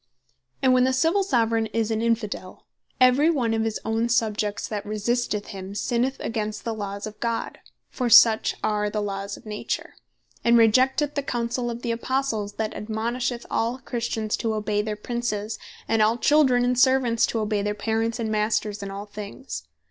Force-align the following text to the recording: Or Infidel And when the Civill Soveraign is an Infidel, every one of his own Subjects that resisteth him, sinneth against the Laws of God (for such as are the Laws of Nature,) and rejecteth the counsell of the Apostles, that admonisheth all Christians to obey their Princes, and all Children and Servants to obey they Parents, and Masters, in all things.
Or 0.01 0.03
Infidel 0.03 0.51
And 0.63 0.73
when 0.73 0.83
the 0.85 0.93
Civill 0.93 1.23
Soveraign 1.23 1.65
is 1.73 1.91
an 1.91 2.01
Infidel, 2.01 2.65
every 2.99 3.29
one 3.29 3.53
of 3.53 3.61
his 3.63 3.79
own 3.85 4.09
Subjects 4.09 4.67
that 4.67 4.83
resisteth 4.83 5.49
him, 5.49 5.75
sinneth 5.75 6.17
against 6.21 6.63
the 6.63 6.73
Laws 6.73 7.05
of 7.05 7.19
God 7.19 7.59
(for 7.91 8.09
such 8.09 8.53
as 8.53 8.59
are 8.63 8.89
the 8.89 8.99
Laws 8.99 9.37
of 9.37 9.45
Nature,) 9.45 9.93
and 10.43 10.57
rejecteth 10.57 11.13
the 11.13 11.21
counsell 11.21 11.69
of 11.69 11.83
the 11.83 11.91
Apostles, 11.91 12.53
that 12.53 12.73
admonisheth 12.73 13.45
all 13.51 13.77
Christians 13.77 14.35
to 14.37 14.55
obey 14.55 14.81
their 14.81 14.95
Princes, 14.95 15.59
and 15.87 16.01
all 16.01 16.17
Children 16.17 16.65
and 16.65 16.79
Servants 16.79 17.27
to 17.27 17.39
obey 17.39 17.61
they 17.61 17.71
Parents, 17.73 18.19
and 18.19 18.31
Masters, 18.31 18.81
in 18.81 18.89
all 18.89 19.05
things. 19.05 19.67